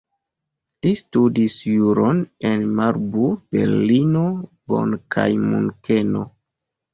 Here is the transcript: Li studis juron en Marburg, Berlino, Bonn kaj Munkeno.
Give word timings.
Li 0.85 0.93
studis 1.01 1.57
juron 1.71 2.23
en 2.51 2.63
Marburg, 2.79 3.37
Berlino, 3.57 4.23
Bonn 4.75 4.97
kaj 5.17 5.29
Munkeno. 5.45 6.25